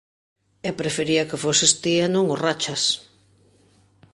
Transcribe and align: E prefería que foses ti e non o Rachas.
E 0.67 0.69
prefería 0.79 1.27
que 1.29 1.41
foses 1.43 1.71
ti 1.81 1.93
e 2.05 2.07
non 2.15 2.25
o 2.33 2.35
Rachas. 2.45 2.83